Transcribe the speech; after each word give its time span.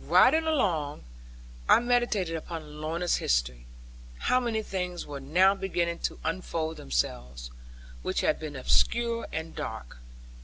Riding 0.00 0.46
along, 0.48 1.04
I 1.68 1.78
meditated 1.78 2.34
upon 2.34 2.80
Lorna's 2.80 3.18
history; 3.18 3.66
how 4.18 4.40
many 4.40 4.60
things 4.60 5.06
were 5.06 5.20
now 5.20 5.54
beginning 5.54 6.00
to 6.10 6.18
unfold 6.24 6.76
themselves, 6.78 7.52
which 8.02 8.22
had 8.22 8.40
been 8.40 8.56
obscure 8.56 9.28
and 9.30 9.54
dark! 9.54 9.98